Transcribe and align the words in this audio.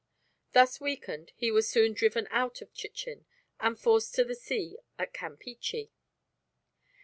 Thus 0.53 0.81
weakened 0.81 1.31
he 1.35 1.51
was 1.51 1.69
soon 1.69 1.93
driven 1.93 2.27
out 2.31 2.59
of 2.59 2.73
Chichen, 2.73 3.27
and 3.59 3.79
forced 3.79 4.15
to 4.15 4.23
the 4.23 4.33
sea 4.33 4.79
at 4.97 5.13
Campeachy. 5.13 5.91